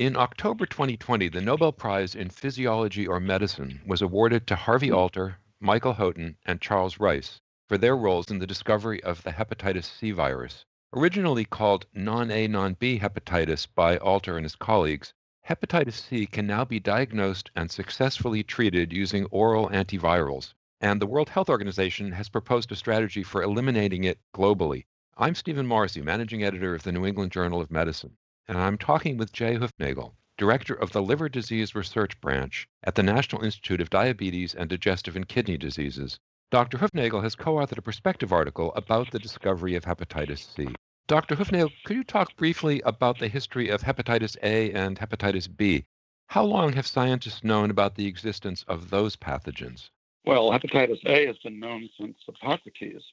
[0.00, 4.94] In October 2020, the Nobel Prize in Physiology or Medicine was awarded to Harvey hmm.
[4.94, 7.38] Alter, Michael Houghton, and Charles Rice
[7.68, 10.64] for their roles in the discovery of the hepatitis C virus.
[10.94, 15.12] Originally called non A non B hepatitis by Alter and his colleagues,
[15.46, 21.28] hepatitis C can now be diagnosed and successfully treated using oral antivirals, and the World
[21.28, 24.86] Health Organization has proposed a strategy for eliminating it globally.
[25.18, 28.16] I'm Stephen Morrissey, managing editor of the New England Journal of Medicine
[28.48, 33.02] and I'm talking with Jay Hoofnagle, director of the Liver Disease Research Branch at the
[33.02, 36.18] National Institute of Diabetes and Digestive and Kidney Diseases.
[36.50, 36.78] Dr.
[36.78, 40.68] Hoofnagle has co authored a perspective article about the discovery of hepatitis C.
[41.06, 41.36] Dr.
[41.36, 45.84] Hoofnagle, could you talk briefly about the history of hepatitis A and hepatitis B?
[46.28, 49.90] How long have scientists known about the existence of those pathogens?
[50.24, 53.04] Well, hepatitis A has been known since Hippocrates,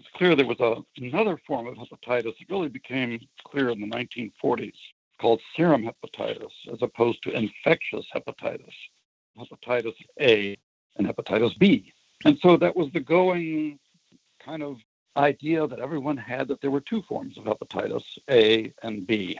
[0.00, 3.86] it's clear there was a, another form of hepatitis that really became clear in the
[3.86, 4.72] 1940s
[5.20, 8.72] called serum hepatitis, as opposed to infectious hepatitis,
[9.38, 10.56] hepatitis A
[10.96, 11.92] and hepatitis B.
[12.24, 13.78] And so that was the going
[14.42, 14.78] kind of
[15.18, 19.38] idea that everyone had that there were two forms of hepatitis, A and B.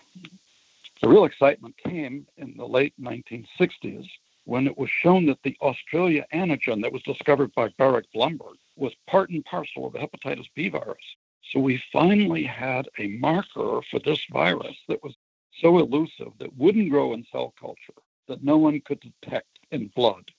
[1.00, 4.06] The real excitement came in the late 1960s
[4.44, 8.94] when it was shown that the Australia antigen that was discovered by Baruch Blumberg was
[9.06, 11.04] part and parcel of the hepatitis B virus.
[11.52, 15.14] So we finally had a marker for this virus that was
[15.60, 20.30] so elusive that wouldn't grow in cell culture, that no one could detect in blood.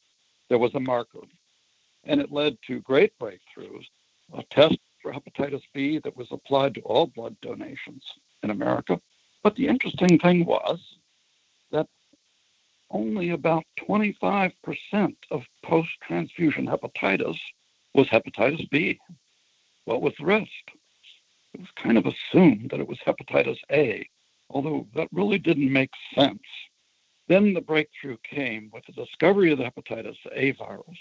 [0.50, 1.20] There was a marker.
[2.04, 3.86] And it led to great breakthroughs,
[4.34, 8.04] a test for hepatitis B that was applied to all blood donations
[8.44, 9.00] in America.
[9.44, 10.80] But the interesting thing was
[11.72, 11.88] that
[12.90, 14.54] only about 25%
[15.30, 17.40] of post transfusion hepatitis
[17.94, 19.00] was hepatitis B.
[19.86, 20.50] What was the rest?
[21.54, 24.08] It was kind of assumed that it was hepatitis A,
[24.50, 26.40] although that really didn't make sense.
[27.28, 31.00] Then the breakthrough came with the discovery of the hepatitis A virus.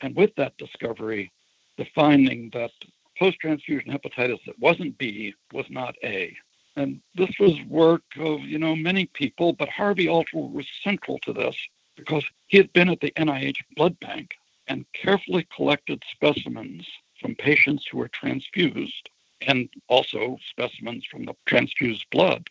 [0.00, 1.32] And with that discovery,
[1.78, 2.72] the finding that
[3.18, 6.36] post transfusion hepatitis that wasn't B was not A.
[6.76, 11.32] And this was work of, you know, many people, but Harvey Alter was central to
[11.32, 11.56] this
[11.96, 14.34] because he had been at the NIH blood bank
[14.68, 16.86] and carefully collected specimens
[17.20, 19.10] from patients who were transfused
[19.42, 22.48] and also specimens from the transfused blood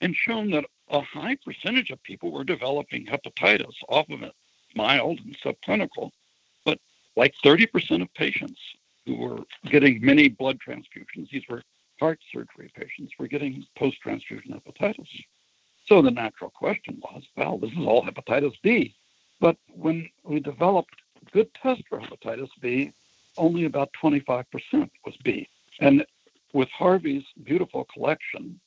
[0.00, 4.22] and shown that a high percentage of people were developing hepatitis off of
[4.74, 6.10] mild and subclinical,
[6.64, 6.78] but
[7.16, 8.58] like 30% of patients
[9.06, 9.38] who were
[9.70, 11.62] getting many blood transfusions, these were
[12.00, 15.08] heart surgery patients were getting post transfusion hepatitis.
[15.86, 18.94] So the natural question was well, this is all hepatitis B.
[19.40, 21.01] But when we developed
[21.32, 22.92] good test for hepatitis B,
[23.36, 24.44] only about 25%
[25.04, 25.48] was B.
[25.80, 26.04] And
[26.52, 28.60] with Harvey's beautiful collection,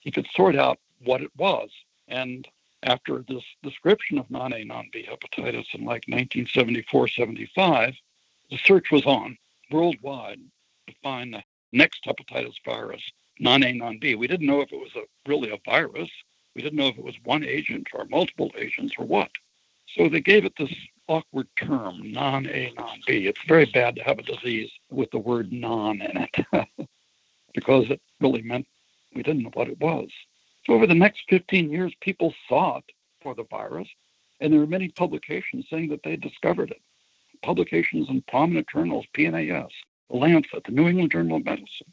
[0.00, 1.70] he could sort out what it was.
[2.08, 2.46] And
[2.82, 7.94] after this description of non A, non B hepatitis in like 1974 75,
[8.50, 9.36] the search was on
[9.70, 10.40] worldwide
[10.88, 13.02] to find the next hepatitis virus,
[13.38, 14.14] non A, non B.
[14.14, 16.10] We didn't know if it was a, really a virus.
[16.56, 19.30] We didn't know if it was one agent or multiple agents or what.
[19.96, 20.72] So they gave it this
[21.10, 23.26] awkward term, non A, non B.
[23.26, 26.46] It's very bad to have a disease with the word non in it
[27.54, 28.66] because it really meant
[29.14, 30.08] we didn't know what it was.
[30.64, 32.84] So over the next 15 years, people sought
[33.22, 33.88] for the virus,
[34.38, 36.80] and there were many publications saying that they discovered it.
[37.42, 39.70] Publications in prominent journals, PNAS,
[40.10, 41.92] the Lancet, the New England Journal of Medicine.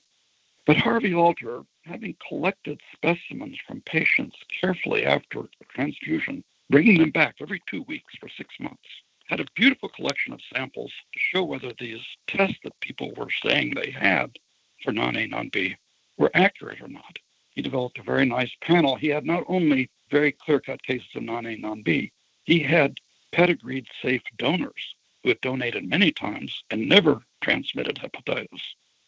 [0.67, 7.63] But Harvey Alter, having collected specimens from patients carefully after transfusion, bringing them back every
[7.67, 8.89] two weeks for six months,
[9.27, 13.73] had a beautiful collection of samples to show whether these tests that people were saying
[13.73, 14.37] they had
[14.83, 15.75] for non A, non B
[16.17, 17.19] were accurate or not.
[17.51, 18.95] He developed a very nice panel.
[18.95, 22.11] He had not only very clear cut cases of non A, non B,
[22.45, 22.97] he had
[23.31, 28.61] pedigreed safe donors who had donated many times and never transmitted hepatitis.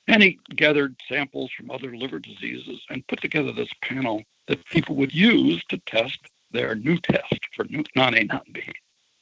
[0.07, 4.95] And he gathered samples from other liver diseases and put together this panel that people
[4.95, 6.19] would use to test
[6.51, 7.65] their new test for
[7.95, 8.63] non A, non B.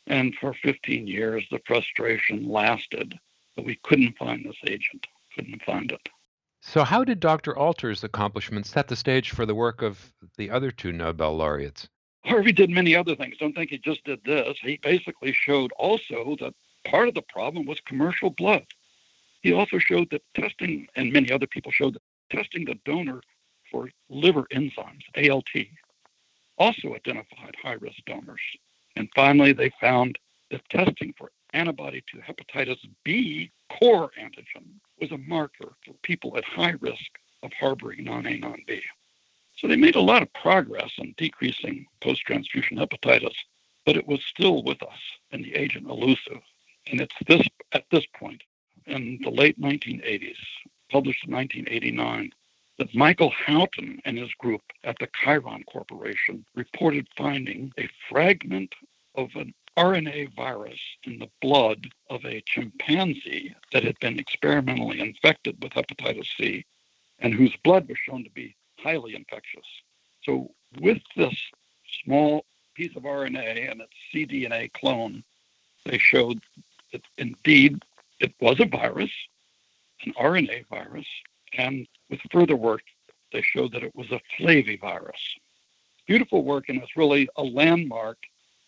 [0.07, 3.13] And for 15 years, the frustration lasted
[3.55, 5.05] that we couldn't find this agent,
[5.35, 6.09] couldn't find it.
[6.61, 7.57] So, how did Dr.
[7.57, 11.87] Alter's accomplishments set the stage for the work of the other two Nobel laureates?
[12.25, 13.37] Harvey did many other things.
[13.37, 14.57] Don't think he just did this.
[14.61, 16.53] He basically showed also that
[16.85, 18.65] part of the problem was commercial blood.
[19.41, 23.21] He also showed that testing, and many other people showed that testing the donor
[23.71, 25.67] for liver enzymes, ALT,
[26.57, 28.41] also identified high risk donors.
[28.97, 30.17] And finally, they found
[30.49, 34.65] that testing for antibody to hepatitis B core antigen
[34.99, 37.11] was a marker for people at high risk
[37.43, 38.81] of harboring non A, non B.
[39.55, 43.35] So they made a lot of progress in decreasing post transfusion hepatitis,
[43.85, 44.99] but it was still with us
[45.31, 46.41] and the agent elusive.
[46.87, 48.41] And it's this at this point
[48.87, 50.37] in the late 1980s,
[50.89, 52.31] published in 1989,
[52.77, 58.73] that Michael Houghton and his group at the Chiron Corporation reported finding a fragment
[59.15, 65.57] of an RNA virus in the blood of a chimpanzee that had been experimentally infected
[65.61, 66.65] with hepatitis C
[67.19, 69.65] and whose blood was shown to be highly infectious.
[70.23, 71.35] So, with this
[72.03, 72.45] small
[72.75, 75.23] piece of RNA and its cDNA clone,
[75.85, 76.39] they showed
[76.91, 77.83] that indeed
[78.19, 79.11] it was a virus,
[80.05, 81.07] an RNA virus,
[81.57, 82.83] and with further work,
[83.31, 85.37] they showed that it was a flavivirus.
[86.05, 88.17] Beautiful work, and it's really a landmark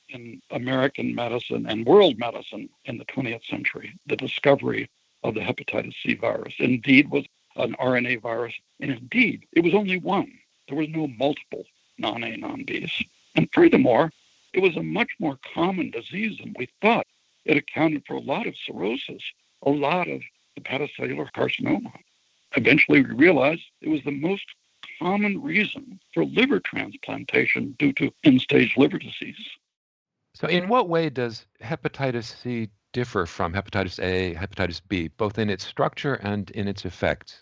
[0.10, 3.94] in American medicine and world medicine in the 20th century.
[4.08, 4.90] The discovery
[5.24, 7.26] of the hepatitis C virus indeed was
[7.56, 10.32] an RNA virus, and indeed it was only one.
[10.68, 11.66] There was no multiple
[11.98, 13.06] non A, non Bs.
[13.36, 14.12] And furthermore,
[14.54, 17.08] it was a much more common disease than we thought.
[17.46, 19.24] It accounted for a lot of cirrhosis,
[19.64, 20.22] a lot of
[20.58, 21.94] hepatocellular carcinoma.
[22.56, 24.46] Eventually, we realized it was the most
[25.00, 29.38] common reason for liver transplantation due to end stage liver disease.
[30.36, 35.50] So, in what way does hepatitis C differ from hepatitis A, hepatitis B, both in
[35.50, 37.42] its structure and in its effects?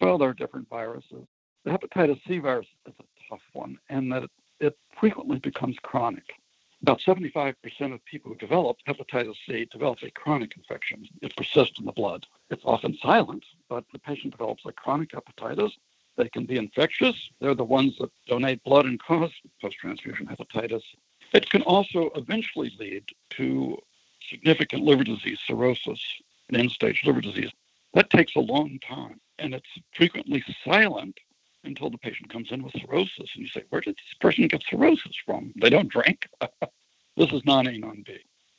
[0.00, 1.26] Well, there are different viruses.
[1.64, 6.24] The hepatitis C virus is a tough one, and that it, it frequently becomes chronic.
[6.82, 7.54] About 75%
[7.92, 11.08] of people who develop hepatitis C develop a chronic infection.
[11.22, 12.26] It persists in the blood.
[12.50, 15.72] It's often silent, but the patient develops a chronic hepatitis.
[16.16, 17.30] They can be infectious.
[17.40, 20.82] They're the ones that donate blood and cause post transfusion hepatitis.
[21.32, 23.78] It can also eventually lead to
[24.28, 26.00] significant liver disease, cirrhosis,
[26.48, 27.50] and end stage liver disease.
[27.94, 31.18] That takes a long time, and it's frequently silent
[31.66, 33.30] until the patient comes in with cirrhosis.
[33.34, 35.52] And you say, Where did this person get cirrhosis from?
[35.60, 36.28] They don't drink.
[37.16, 38.18] this is non A, non B.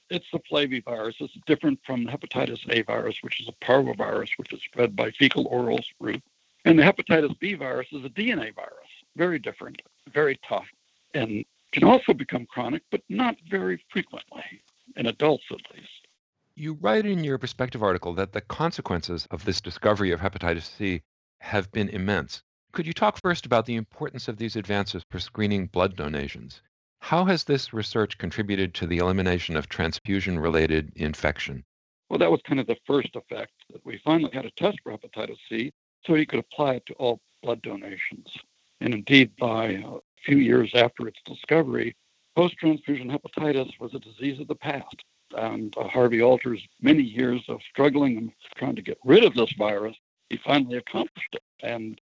[0.09, 1.15] It's the flavivirus.
[1.19, 5.11] It's different from the hepatitis A virus, which is a parvovirus, which is spread by
[5.11, 6.23] fecal oral route.
[6.65, 8.89] And the hepatitis B virus is a DNA virus.
[9.15, 9.81] Very different,
[10.13, 10.67] very tough,
[11.13, 14.43] and can also become chronic, but not very frequently,
[14.95, 16.07] in adults at least.
[16.55, 21.03] You write in your perspective article that the consequences of this discovery of hepatitis C
[21.39, 22.41] have been immense.
[22.77, 26.61] Could you talk first about the importance of these advances for screening blood donations?
[26.99, 31.65] How has this research contributed to the elimination of transfusion related infection?
[32.07, 34.95] Well, that was kind of the first effect that we finally had a test for
[34.95, 35.73] hepatitis C
[36.05, 38.31] so you could apply it to all blood donations.
[38.79, 41.95] And indeed, by a few years after its discovery,
[42.35, 45.03] post transfusion hepatitis was a disease of the past.
[45.35, 49.51] And uh, Harvey Alter's many years of struggling and trying to get rid of this
[49.53, 49.97] virus,
[50.29, 51.41] he finally accomplished it.
[51.63, 51.99] And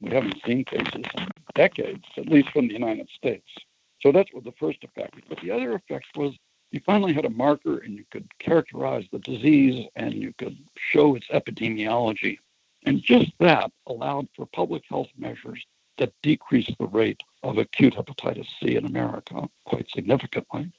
[0.00, 3.48] we haven't seen cases in decades, at least from the United States.
[4.00, 5.14] So that's what the first effect.
[5.28, 6.36] But the other effect was
[6.70, 11.14] you finally had a marker and you could characterize the disease and you could show
[11.14, 12.38] its epidemiology.
[12.84, 15.64] And just that allowed for public health measures
[15.98, 20.70] that decreased the rate of acute hepatitis C in America quite significantly.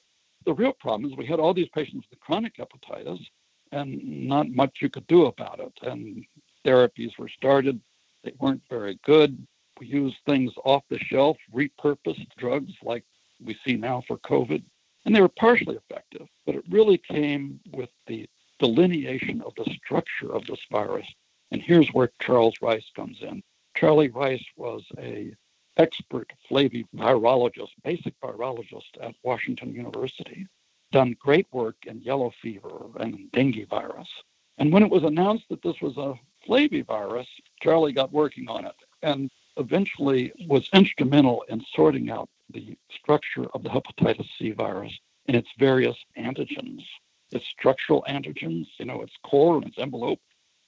[0.45, 3.25] The real problem is we had all these patients with chronic hepatitis
[3.71, 5.73] and not much you could do about it.
[5.81, 6.23] And
[6.65, 7.81] therapies were started
[8.23, 9.47] they weren't very good.
[9.79, 13.03] We used things off the shelf, repurposed drugs like
[13.43, 14.63] we see now for COVID,
[15.05, 16.27] and they were partially effective.
[16.45, 18.27] But it really came with the
[18.59, 21.07] delineation of the structure of this virus.
[21.51, 23.43] And here's where Charles Rice comes in.
[23.75, 25.33] Charlie Rice was a
[25.77, 30.47] expert flavivirologist, basic virologist at Washington University,
[30.91, 34.09] done great work in yellow fever and dengue virus.
[34.57, 36.15] And when it was announced that this was a
[36.47, 37.27] flavivirus,
[37.61, 43.63] Charlie got working on it and eventually was instrumental in sorting out the structure of
[43.63, 46.83] the hepatitis C virus and its various antigens,
[47.31, 50.19] its structural antigens, you know, its core and its envelope,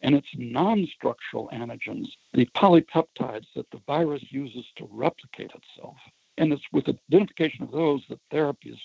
[0.02, 5.98] and its non-structural antigens, the polypeptides that the virus uses to replicate itself.
[6.38, 8.80] And it's with identification of those that therapies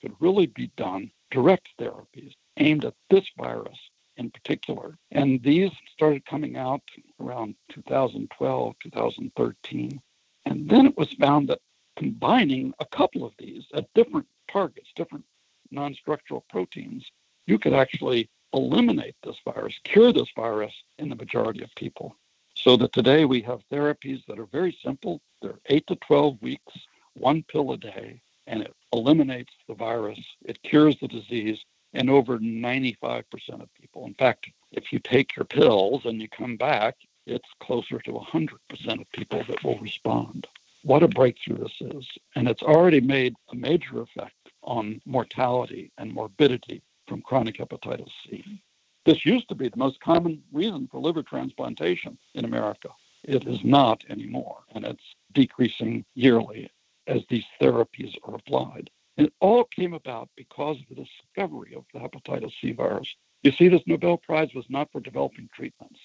[0.00, 3.78] could really be done, direct therapies aimed at this virus
[4.20, 4.96] in particular.
[5.10, 6.82] And these started coming out
[7.18, 10.00] around 2012, 2013.
[10.44, 11.60] And then it was found that
[11.96, 15.24] combining a couple of these at different targets, different
[15.70, 17.04] non structural proteins,
[17.46, 22.14] you could actually eliminate this virus, cure this virus in the majority of people.
[22.54, 25.20] So that today we have therapies that are very simple.
[25.40, 26.74] They're 8 to 12 weeks,
[27.14, 30.20] one pill a day, and it eliminates the virus.
[30.44, 33.24] It cures the disease in over 95%
[33.62, 34.06] of people.
[34.06, 39.00] In fact, if you take your pills and you come back, it's closer to 100%
[39.00, 40.46] of people that will respond.
[40.82, 42.06] what a breakthrough this is.
[42.34, 48.60] And it's already made a major effect on mortality and morbidity from chronic hepatitis C.
[49.04, 52.88] This used to be the most common reason for liver transplantation in America.
[53.24, 56.70] It is not anymore, and it's decreasing yearly
[57.06, 58.90] as these therapies are applied.
[59.20, 63.14] It all came about because of the discovery of the hepatitis C virus.
[63.42, 66.00] You see, this Nobel Prize was not for developing treatments,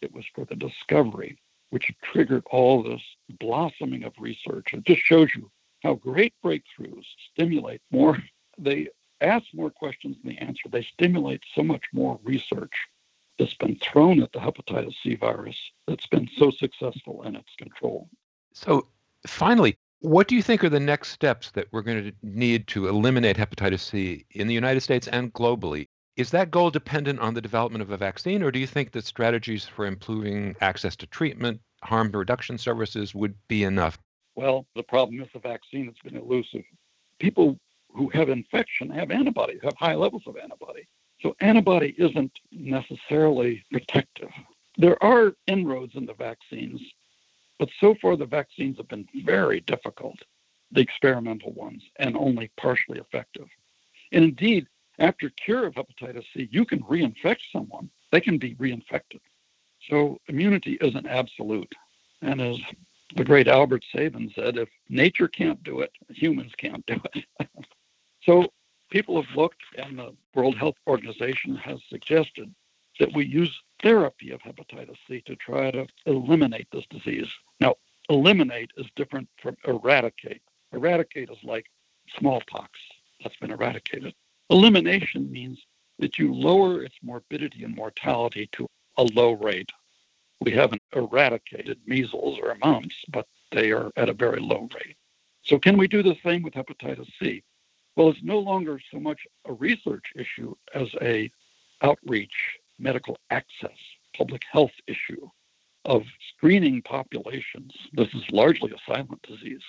[0.00, 1.38] it was for the discovery,
[1.70, 3.02] which triggered all this
[3.40, 4.74] blossoming of research.
[4.74, 5.50] It just shows you
[5.82, 8.18] how great breakthroughs stimulate more.
[8.58, 8.88] They
[9.22, 10.68] ask more questions than they answer.
[10.68, 12.86] They stimulate so much more research
[13.38, 15.56] that's been thrown at the hepatitis C virus
[15.88, 18.08] that's been so successful in its control.
[18.52, 18.86] So,
[19.26, 22.88] finally, what do you think are the next steps that we're going to need to
[22.88, 25.86] eliminate hepatitis C in the United States and globally?
[26.16, 29.04] Is that goal dependent on the development of a vaccine, or do you think that
[29.04, 33.96] strategies for improving access to treatment, harm reduction services would be enough?
[34.34, 36.64] Well, the problem with the vaccine has been elusive.
[37.20, 37.58] People
[37.94, 40.86] who have infection have antibodies, have high levels of antibody.
[41.20, 44.30] So antibody isn't necessarily protective.
[44.78, 46.80] There are inroads in the vaccines,
[47.62, 50.18] but so far the vaccines have been very difficult,
[50.72, 53.46] the experimental ones, and only partially effective.
[54.10, 54.66] And indeed,
[54.98, 57.88] after cure of hepatitis C, you can reinfect someone.
[58.10, 59.20] They can be reinfected.
[59.88, 61.72] So immunity isn't absolute.
[62.20, 62.58] And as
[63.14, 67.24] the great Albert Sabin said, if nature can't do it, humans can't do it.
[68.24, 68.52] so
[68.90, 72.52] people have looked, and the World Health Organization has suggested
[73.00, 77.28] that we use therapy of hepatitis C to try to eliminate this disease.
[77.60, 77.74] Now,
[78.08, 80.42] eliminate is different from eradicate.
[80.72, 81.66] Eradicate is like
[82.18, 82.70] smallpox
[83.22, 84.14] that's been eradicated.
[84.50, 85.64] Elimination means
[85.98, 88.66] that you lower its morbidity and mortality to
[88.98, 89.70] a low rate.
[90.40, 94.96] We haven't eradicated measles or mumps, but they are at a very low rate.
[95.44, 97.42] So, can we do the same with hepatitis C?
[97.96, 101.30] Well, it's no longer so much a research issue as a
[101.82, 103.76] outreach, medical access,
[104.16, 105.28] public health issue
[105.84, 107.72] of screening populations.
[107.92, 109.62] This is largely a silent disease,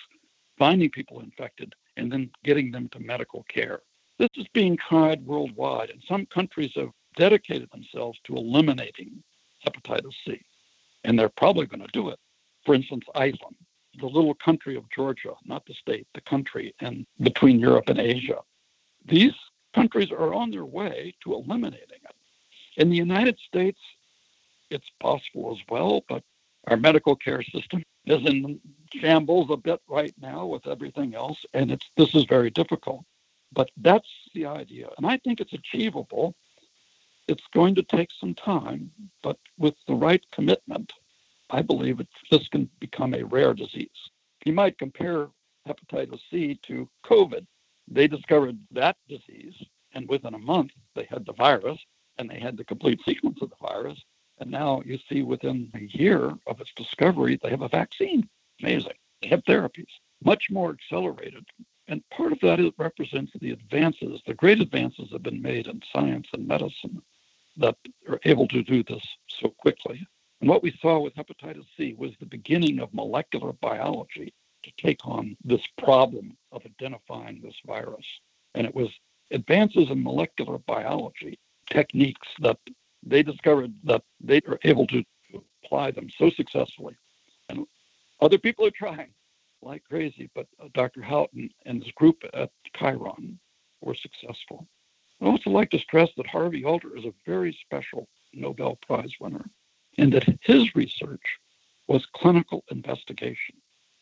[0.57, 3.81] finding people infected and then getting them to medical care.
[4.19, 9.23] This is being tried worldwide, and some countries have dedicated themselves to eliminating
[9.65, 10.41] hepatitis C,
[11.03, 12.19] and they're probably going to do it.
[12.65, 13.55] For instance, Iceland
[13.99, 18.39] the little country of Georgia, not the state, the country, and between Europe and Asia.
[19.05, 19.33] These
[19.73, 22.15] countries are on their way to eliminating it.
[22.77, 23.79] In the United States,
[24.69, 26.23] it's possible as well, but
[26.67, 28.59] our medical care system is in
[28.93, 33.03] shambles a bit right now with everything else, and it's this is very difficult.
[33.51, 36.35] But that's the idea, and I think it's achievable.
[37.27, 40.91] It's going to take some time, but with the right commitment,
[41.49, 44.09] I believe it, this can become a rare disease.
[44.45, 45.29] You might compare
[45.67, 47.45] hepatitis C to COVID.
[47.87, 49.55] They discovered that disease,
[49.93, 51.79] and within a month, they had the virus
[52.17, 54.01] and they had the complete sequence of the virus.
[54.39, 58.27] And now you see within a year of its discovery, they have a vaccine.
[58.61, 58.93] Amazing.
[59.21, 59.87] They have therapies,
[60.23, 61.45] much more accelerated.
[61.87, 65.67] And part of that is, represents the advances, the great advances that have been made
[65.67, 67.01] in science and medicine
[67.57, 67.77] that
[68.09, 70.05] are able to do this so quickly.
[70.41, 75.05] And what we saw with hepatitis C was the beginning of molecular biology to take
[75.05, 78.05] on this problem of identifying this virus.
[78.55, 78.89] And it was
[79.31, 81.39] advances in molecular biology
[81.69, 82.57] techniques that
[83.03, 85.03] they discovered that they are able to
[85.63, 86.95] apply them so successfully.
[87.49, 87.65] And
[88.21, 89.13] other people are trying
[89.61, 91.01] like crazy, but uh, Dr.
[91.01, 93.39] Houghton and his group at Chiron
[93.81, 94.67] were successful.
[95.21, 99.45] I also like to stress that Harvey Alter is a very special Nobel Prize winner
[99.97, 101.39] and that his research
[101.87, 103.55] was clinical investigation.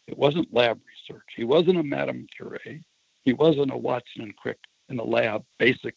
[0.07, 1.27] It wasn't lab research.
[1.35, 2.83] He wasn't a Madame Curie.
[3.23, 5.95] He wasn't a Watson and Crick in the lab, basic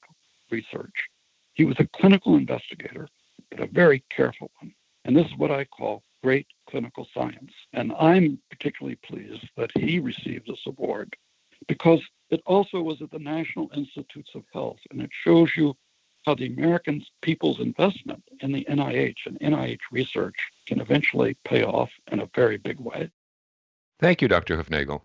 [0.51, 1.09] research.
[1.55, 3.09] He was a clinical investigator,
[3.51, 4.75] but a very careful one.
[5.05, 7.53] And this is what I call great clinical science.
[7.73, 11.15] And I'm particularly pleased that he received this award
[11.69, 14.79] because it also was at the National Institutes of Health.
[14.91, 15.77] And it shows you
[16.25, 21.91] how the American people's investment in the NIH and NIH research can eventually pay off
[22.11, 23.11] in a very big way.
[24.01, 24.57] Thank you, Dr.
[24.57, 25.03] Hoofnagle.